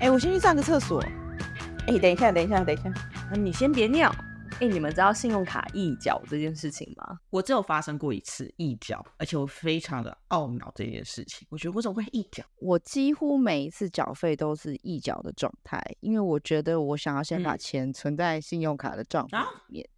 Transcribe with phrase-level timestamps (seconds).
[0.00, 1.02] 哎、我先去上个厕所。
[1.88, 2.88] 哎、等一下，等一下，等一下。
[2.90, 4.14] 啊你先别尿。
[4.60, 7.18] 哎、你们知道信用卡易缴这件事情吗？
[7.30, 11.46] 我只有发生过一次易缴，而且我非常的懊恼这件事情。
[11.50, 12.44] 我觉得为什么会易缴？
[12.60, 19.88] 我几乎每一次缴费都是一缴的状态，因为我觉得我想要先把嗯钱存在信用卡的账户啊里面。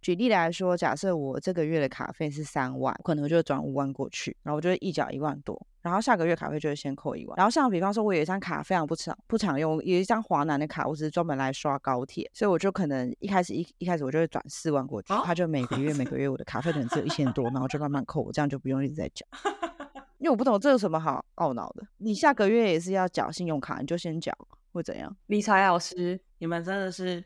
[0.00, 7.36] 举例来说，假设我这个月的卡费是三万，可能我就会转五万过去，然后我就会一缴一万多，然后下个月卡费就会先扣一万。
[7.36, 19.26] 然后像比方说，我有一张卡非常不常不常用，有一张华南的卡，我只是专门来刷高铁，所以我就可能一开始一一开始我就会转四万过去，哦他就每个月每个月我的卡费可能只有一千多，然后就慢慢扣，我这样就不用一直在缴。
[20.18, 21.86] 因为我不懂这有什么好懊恼的。
[21.98, 24.32] 你下个月也是要缴信用卡，你就先缴，
[24.72, 25.16] 会怎样？
[25.26, 27.24] 理财老师，你们真的是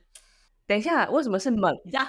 [0.73, 1.71] 等一下，为什么是猛？
[1.85, 2.09] 你这样？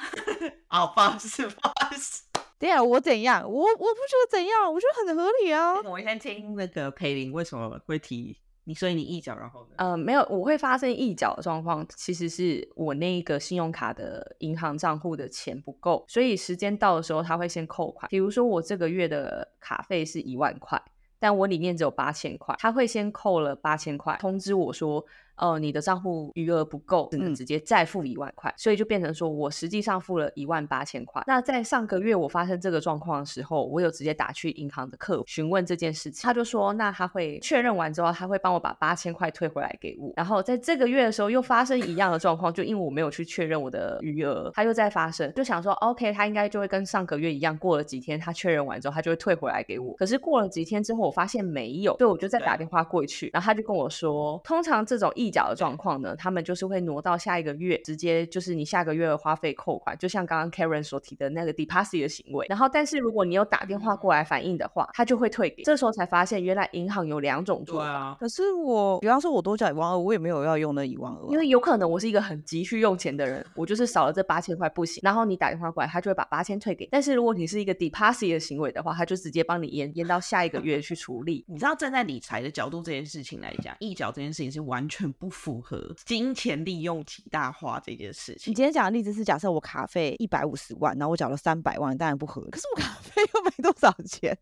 [0.69, 2.23] 哦，不好意思，不好意思。
[2.57, 3.43] 对啊，我怎样？
[3.43, 5.81] 我我不觉得怎样，我觉得很合理啊。
[5.81, 9.71] 我先听那个裴林为什么会提你，所以你易缴，然后呢？
[9.75, 18.07] 呃，没有，我会发生易缴的状况，其实是我那个信用卡的银行账户的钱不够，所以时间到的时候，他会先扣款。
[18.09, 20.81] 比如说我这个月的卡费是一万块，
[21.19, 25.05] 但我里面只有八千块，他会先扣了八千块，通知我说，
[25.35, 31.23] 呃，你的账户余额不够，只能嗯直接再付一万块，所以就变成说我实际上付了一万八千块。
[31.25, 40.13] 那在上个月我发生这个状况的时候，我有直接打去银行的客服询问这件事情，他就说，那他会确认完之后，他会帮我把八千块退回来给我。
[40.15, 49.93] 然后在这个月的时候又发生一样的状况，就因为我没有去确认我的余额，他又在发生，就想说，OK，他应该就会跟上个月一样，过了几天他确认完之后，他就会退回来给我。
[49.95, 62.45] 可是过了几天之后，我发现没有，所以我就再打电话过去，然后他就跟我说，通常这种易缴的状况呢，他们就是会挪到下一个月，直接就是你下个月的花费扣款，就像刚刚 Karen 所提的那个 deposit 的行为。
[62.49, 65.63] 然后，但是如果你有打电话过来反映的话，他就会退给。
[65.63, 67.85] 这时候才发现，原来银行有两种做法。
[67.85, 75.01] 对啊，可是我，比方说，我多缴一万二，我也没有要用那一万二啊，因为有可能我是一个很急需用钱的人，我就是少了这八千块不行。
[75.03, 76.87] 然后你打电话过来，他就会把八千退给。
[76.91, 81.45] 但是如果你是一个 deposit 的行为的话，他就直接帮你延延到下一个月去处理。
[81.47, 88.55] 你知道站在理财的角度这件事情来讲，一缴这件事情是完全不符合金钱利用极大化这件事情你。
[88.55, 92.49] 今天讲的例子是假设我卡费一百五十万，然后我缴了三百万，当然不合理。
[92.49, 94.37] 可是我卡费又没多少钱，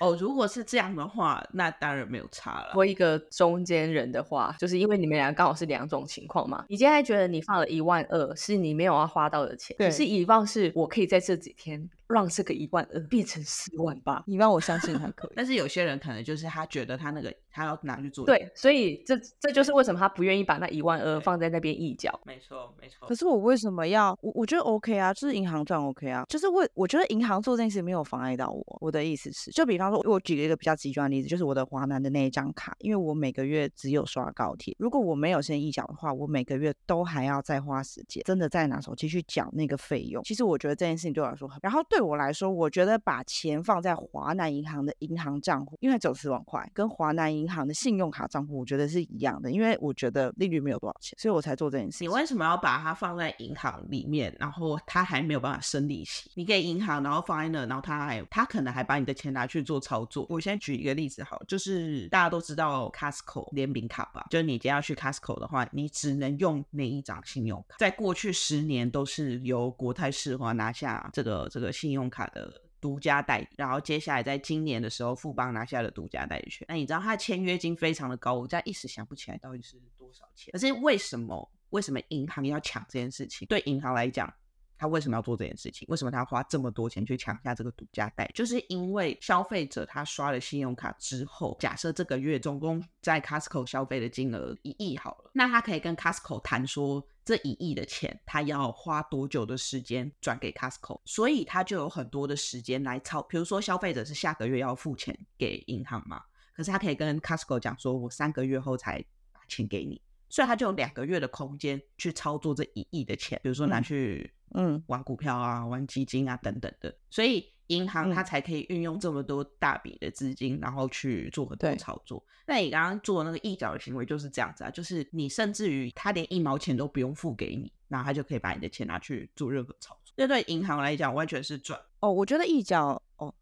[0.00, 2.72] 哦，如果是这样的话，那当然没有差了。
[2.74, 6.64] 我一个中间人的话，就是因为你们俩刚好是两种情况嘛。
[6.68, 14.24] 你现在觉得你放了一万二是你没有要花到的钱，可是以往是我可以在这几天让这个一万二变成四万八。
[14.26, 15.32] 你让我相信还可以。
[15.36, 22.18] 但是有些人可能就是他觉得他那个他要拿去做，，对，所以这这就是为什么他不愿意把那一万二放在那边一缴。
[22.24, 23.18] 没错没错可。
[23.18, 24.16] 是我为什么要？
[24.22, 28.78] 我我觉得 OK 啊，就是银行赚 OK 啊，就是为我觉得银行做这件事没有妨碍到我。
[28.80, 40.22] 我的意思是，就比方说，我举一个比较极端的例子，就是我的华南的那一张卡，因为我每个月只有刷高铁，如果我没有先一缴的话，我每个月都还要再花时间，真的再拿手机去缴那个费用。
[40.22, 52.08] 其实我觉得这件事情对我来说很，然后对我来说，我觉得把钱放在华南银行的银行账户，因为只有四万块，跟华南银行的信用卡账户，我觉得是一样的，因为我觉得利率没有多少钱，所以我才做这件事情。
[52.08, 56.30] 你为什么要把它放在银行里面，然后它还没有办法生利息？
[56.34, 60.26] 你给银行，然后放在那，然后它还它可能还把你的钱拿去做操作。
[60.28, 64.26] 我先举一个例子好，就是大家都知道 Costco 联名卡吧？
[64.30, 67.76] 就是你今天要去 Costco 的话，你只能用那一张信用卡。
[67.78, 76.66] 在过去十年都是由国泰世华拿下这个这个信信用卡的独家代理，然后接下来在今年的时候，富邦拿下了独家代理权。
[76.68, 80.52] 那你知道他签约金非常的高，我现在一时想不起来到底是多少钱。
[80.52, 83.48] 可是为什么为什么银行要抢这件事情？
[83.48, 84.30] 对银行来讲，
[84.78, 85.86] 他为什么要做这件事情？
[85.90, 88.32] 为什么他花这么多钱去抢下这个独家代理？
[88.34, 97.06] 就是因为消费者他刷了信用卡之后，假设这个月总共在 Costco 消费的金额一亿好了，那他可以跟 Costco 谈说。
[97.24, 100.98] 这一亿的钱，他要花多久的时间转给 Costco？
[101.04, 103.20] 所以他就有很多的时间来操。
[103.24, 106.22] 比如说，消费者是下个月要付钱给银行嘛，
[106.54, 122.24] 可是他可以跟 Costco 讲说，我三个月后才把钱给你，所以他就有两个月的空间去操作这一亿的钱，比如说拿嗯去嗯玩股票啊、玩基金啊等等的，所以银行它嗯才可以运用这么多大笔的资金，然后去做很多操作。
[122.46, 130.14] 那你刚刚做的那个一角的行为就是这样子啊，就是你甚至于他连一毛钱都不用付给你，然后他就可以把你的钱拿去做任何操作。
[130.16, 131.78] 这对银行来讲完全是赚。
[132.00, 133.32] 哦，我觉得一角哦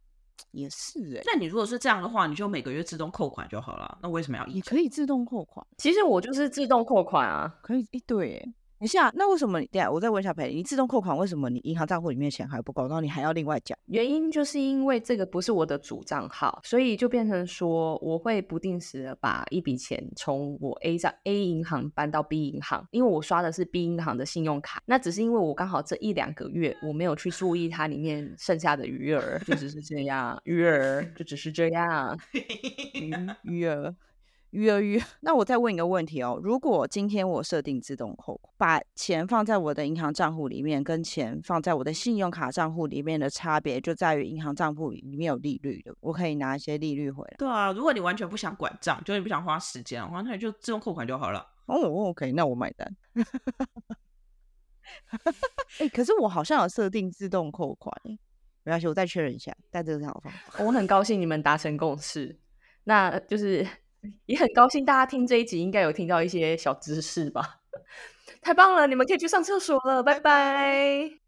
[0.50, 3.99] 也是哎、那你如果是这样的话，你就每个月自动扣款就好了。
[4.02, 4.70] 那为什么要一也角？
[4.70, 9.67] 可以自动扣款，其实我就是自动扣款啊，可以一对哎、等一下，那为什么你？
[9.69, 13.75] 等下我再问一下裴，你自动扣款为什么你银行账户里面钱还不够，然后你还要另外缴？
[13.87, 24.82] 原因就是因为这个不是我的主账号，所以就变成说我会不定时的把一笔钱从我 A 账 A 银行搬到 B 银行，因为我刷的是 B 银行的信用卡。
[24.84, 32.19] 那只是因为我刚好这一两个月我没有去注意它里面剩下的余额，就只是这样，余额就只是这样，
[33.43, 33.96] 余额。
[34.51, 47.35] 余额余，那我再问一个问题哦，如果今天我设定自动扣款，把钱放在我的银行账户里面，跟钱放在我的信用卡账户里面的差别就在于银行账户里面有利率的，我可以拿一些利率回来。
[47.37, 51.47] 对啊，如果你完全不想管账，就你不想花时间的话，那你就自动扣款就好了。
[51.67, 51.77] 哦
[52.09, 52.97] ，OK，那我买单。
[55.81, 57.93] 哎，可是我好像有设定自动扣款，
[58.63, 59.55] 没关系，我再确认一下。
[59.71, 60.65] 但这个是好方法。
[60.65, 62.39] 我很高兴你们达成共识，
[62.85, 63.67] 那就是。
[64.27, 67.61] 也很高兴大家听这一集，应该有听到一些小知识吧？
[68.41, 71.25] 太棒了，你们可以去上厕所了，拜拜。